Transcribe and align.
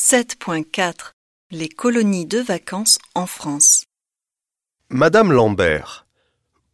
7.4 0.00 1.10
Les 1.50 1.68
colonies 1.68 2.24
de 2.24 2.38
vacances 2.38 2.98
en 3.16 3.26
France. 3.26 3.84
Madame 4.90 5.32
Lambert, 5.32 6.06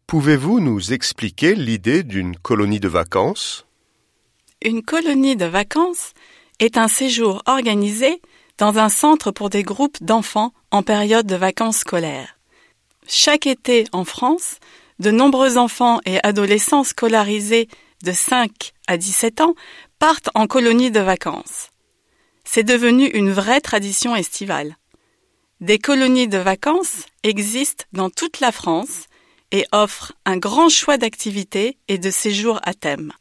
pouvez-vous 0.07 0.61
nous 0.61 0.93
expliquer 0.93 1.55
l'idée 1.55 2.03
d'une 2.03 2.37
colonie 2.37 2.81
de 2.81 2.87
vacances? 2.87 3.67
Une 4.63 4.83
colonie 4.83 5.37
de 5.37 5.47
vacances 5.47 6.13
est 6.61 6.77
un 6.77 6.87
séjour 6.87 7.43
organisé 7.47 8.21
dans 8.59 8.79
un 8.79 8.91
centre 8.91 9.31
pour 9.31 9.49
des 9.49 9.63
groupes 9.63 10.03
d'enfants 10.03 10.53
en 10.71 10.83
période 10.83 11.27
de 11.27 11.35
vacances 11.35 11.79
scolaires. 11.79 12.39
Chaque 13.09 13.47
été 13.47 13.87
en 13.93 14.05
France, 14.05 14.59
de 14.99 15.11
nombreux 15.11 15.57
enfants 15.57 15.99
et 16.05 16.19
adolescents 16.23 16.85
scolarisés 16.85 17.69
de 18.05 18.13
5 18.13 18.75
à 18.87 18.99
17 18.99 19.41
ans 19.41 19.55
partent 19.99 20.29
en 20.35 20.47
colonie 20.47 20.91
de 20.91 21.01
vacances. 21.01 21.71
C'est 22.45 22.65
devenu 22.65 23.07
une 23.07 23.33
vraie 23.33 23.61
tradition 23.61 24.15
estivale. 24.15 24.77
Des 25.61 25.79
colonies 25.79 26.29
de 26.29 26.39
vacances 26.39 27.07
existent 27.23 27.85
dans 27.93 28.11
toute 28.11 28.41
la 28.41 28.53
France 28.53 29.07
et 29.51 29.67
offrent 29.73 30.13
un 30.25 30.37
grand 30.37 30.69
choix 30.69 30.99
d'activités 30.99 31.79
et 31.89 31.99
de 31.99 32.11
séjours 32.11 32.61
à 32.65 32.75
thème. 32.75 33.13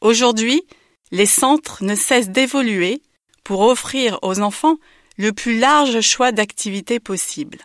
Aujourd'hui, 0.00 0.62
les 1.10 1.26
centres 1.26 1.82
ne 1.82 1.94
cessent 1.94 2.28
d'évoluer 2.30 3.02
pour 3.44 3.60
offrir 3.60 4.18
aux 4.22 4.40
enfants 4.40 4.76
le 5.16 5.32
plus 5.32 5.58
large 5.58 6.00
choix 6.00 6.32
d'activités 6.32 7.00
possibles. 7.00 7.60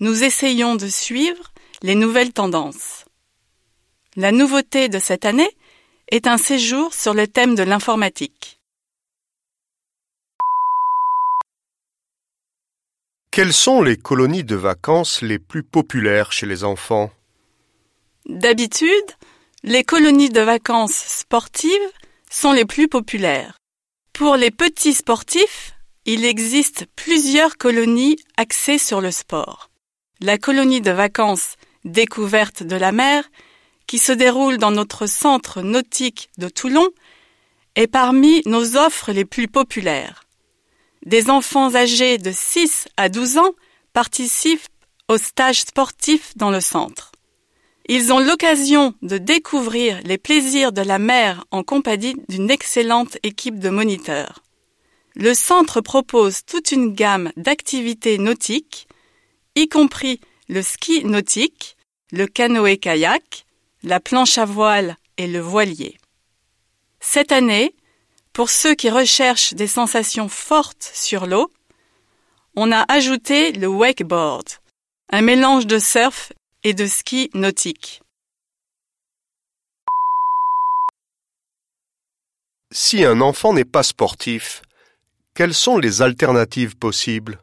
Nous 0.00 0.24
essayons 0.24 0.76
de 0.76 0.88
suivre 0.88 1.52
les 1.82 1.94
nouvelles 1.94 2.32
tendances. 2.32 3.04
La 4.16 4.32
nouveauté 4.32 4.88
de 4.88 4.98
cette 4.98 5.24
année 5.24 5.50
est 6.10 6.26
un 6.26 6.38
séjour 6.38 6.94
sur 6.94 7.14
le 7.14 7.26
thème 7.26 7.54
de 7.54 7.62
l'informatique. 7.62 8.55
Quelles 13.36 13.52
sont 13.52 13.82
les 13.82 13.98
colonies 13.98 14.44
de 14.44 14.56
vacances 14.56 15.20
les 15.20 15.38
plus 15.38 15.62
populaires 15.62 16.32
chez 16.32 16.46
les 16.46 16.64
enfants? 16.64 17.10
D'habitude, 18.26 18.88
les 19.62 19.84
colonies 19.84 20.30
de 20.30 20.40
vacances 20.40 20.96
sportives 20.96 21.92
sont 22.30 22.52
les 22.52 22.64
plus 22.64 22.88
populaires. 22.88 23.58
Pour 24.14 24.36
les 24.36 24.50
petits 24.50 24.94
sportifs, 24.94 25.74
il 26.06 26.24
existe 26.24 26.86
plusieurs 26.96 27.58
colonies 27.58 28.16
axées 28.38 28.78
sur 28.78 29.02
le 29.02 29.10
sport. 29.10 29.68
La 30.22 30.38
colonie 30.38 30.80
de 30.80 30.92
vacances 30.92 31.56
découverte 31.84 32.62
de 32.62 32.76
la 32.76 32.90
mer, 32.90 33.28
qui 33.86 33.98
se 33.98 34.12
déroule 34.12 34.56
dans 34.56 34.70
notre 34.70 35.04
centre 35.04 35.60
nautique 35.60 36.30
de 36.38 36.48
Toulon, 36.48 36.88
est 37.74 37.86
parmi 37.86 38.40
nos 38.46 38.78
offres 38.78 39.12
les 39.12 39.26
plus 39.26 39.46
populaires. 39.46 40.25
Des 41.06 41.30
enfants 41.30 41.72
âgés 41.76 42.18
de 42.18 42.32
6 42.32 42.88
à 42.96 43.08
12 43.08 43.38
ans 43.38 43.52
participent 43.92 44.66
aux 45.08 45.18
stages 45.18 45.60
sportifs 45.60 46.36
dans 46.36 46.50
le 46.50 46.60
centre. 46.60 47.12
Ils 47.88 48.12
ont 48.12 48.18
l'occasion 48.18 48.92
de 49.02 49.16
découvrir 49.16 50.00
les 50.02 50.18
plaisirs 50.18 50.72
de 50.72 50.82
la 50.82 50.98
mer 50.98 51.44
en 51.52 51.62
compagnie 51.62 52.16
d'une 52.28 52.50
excellente 52.50 53.18
équipe 53.22 53.60
de 53.60 53.70
moniteurs. 53.70 54.42
Le 55.14 55.32
centre 55.32 55.80
propose 55.80 56.44
toute 56.44 56.72
une 56.72 56.92
gamme 56.92 57.30
d'activités 57.36 58.18
nautiques, 58.18 58.88
y 59.54 59.68
compris 59.68 60.20
le 60.48 60.60
ski 60.60 61.04
nautique, 61.04 61.76
le 62.10 62.26
canoë-kayak, 62.26 63.46
la 63.84 64.00
planche 64.00 64.38
à 64.38 64.44
voile 64.44 64.96
et 65.18 65.28
le 65.28 65.38
voilier. 65.38 65.98
Cette 66.98 67.30
année, 67.30 67.76
pour 68.36 68.50
ceux 68.50 68.74
qui 68.74 68.90
recherchent 68.90 69.54
des 69.54 69.66
sensations 69.66 70.28
fortes 70.28 70.90
sur 70.92 71.26
l'eau, 71.26 71.50
on 72.54 72.70
a 72.70 72.84
ajouté 72.86 73.52
le 73.52 73.66
wakeboard, 73.66 74.44
un 75.10 75.22
mélange 75.22 75.66
de 75.66 75.78
surf 75.78 76.34
et 76.62 76.74
de 76.74 76.84
ski 76.84 77.30
nautique. 77.32 78.02
Si 82.70 83.06
un 83.06 83.22
enfant 83.22 83.54
n'est 83.54 83.64
pas 83.64 83.82
sportif, 83.82 84.60
quelles 85.34 85.54
sont 85.54 85.78
les 85.78 86.02
alternatives 86.02 86.76
possibles? 86.76 87.40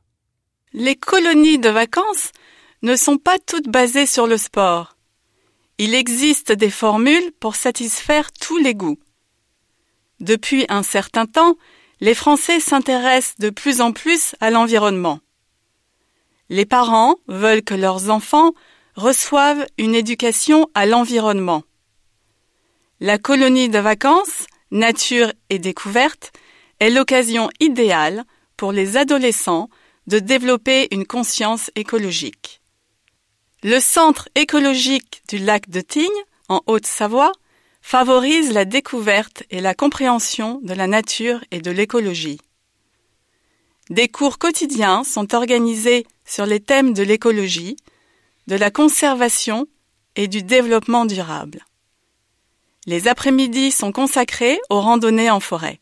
Les 0.74 0.96
colonies 0.96 1.58
de 1.58 1.70
vacances 1.70 2.32
ne 2.84 2.96
sont 2.96 3.18
pas 3.18 3.40
toutes 3.40 3.68
basées 3.68 4.06
sur 4.06 4.28
le 4.28 4.38
sport. 4.38 4.96
Il 5.80 5.96
existe 5.96 6.52
des 6.52 6.70
formules 6.70 7.32
pour 7.40 7.56
satisfaire 7.56 8.32
tous 8.32 8.60
les 8.60 8.76
goûts. 8.76 9.03
Depuis 10.24 10.66
un 10.70 10.84
certain 10.84 11.26
temps, 11.26 11.58
les 12.00 12.14
Français 12.14 12.62
s'intéressent 12.62 13.36
de 13.40 13.50
plus 13.50 13.82
en 13.82 13.92
plus 13.92 14.38
à 14.40 14.52
l'environnement. 14.52 15.20
Les 16.48 16.66
parents 16.66 17.16
veulent 17.28 17.62
que 17.62 17.74
leurs 17.74 18.10
enfants 18.10 18.54
reçoivent 18.96 19.68
une 19.78 19.94
éducation 19.94 20.70
à 20.76 20.86
l'environnement. 20.86 21.64
La 23.02 23.18
colonie 23.18 23.68
de 23.68 23.80
vacances, 23.80 24.48
nature 24.72 25.34
et 25.50 25.60
découverte, 25.60 26.32
est 26.80 26.90
l'occasion 26.90 27.50
idéale 27.60 28.24
pour 28.56 28.72
les 28.72 28.96
adolescents 28.96 29.70
de 30.08 30.20
développer 30.20 30.88
une 30.92 31.06
conscience 31.06 31.70
écologique. 31.76 32.62
Le 33.62 33.82
centre 33.82 34.30
écologique 34.36 35.22
du 35.28 35.38
lac 35.38 35.70
de 35.70 35.82
Tignes, 35.82 36.24
en 36.48 36.62
Haute-Savoie, 36.66 37.34
favorise 37.84 38.52
la 38.54 38.66
découverte 38.66 39.44
et 39.52 39.60
la 39.60 39.76
compréhension 39.76 40.60
de 40.64 40.74
la 40.74 40.88
nature 40.88 41.44
et 41.52 41.60
de 41.60 41.70
l'écologie. 41.70 42.40
Des 43.90 44.08
cours 44.08 44.40
quotidiens 44.40 45.04
sont 45.04 45.36
organisés 45.36 46.08
sur 46.26 46.46
les 46.46 46.62
thèmes 46.62 46.94
de 46.94 47.04
l'écologie, 47.04 47.76
de 48.48 48.56
la 48.56 48.72
conservation 48.72 49.68
et 50.16 50.30
du 50.30 50.42
développement 50.42 51.06
durable. 51.06 51.66
Les 52.88 53.10
après-midi 53.10 53.70
sont 53.70 53.92
consacrés 53.92 54.60
aux 54.70 54.80
randonnées 54.80 55.30
en 55.30 55.42
forêt. 55.42 55.80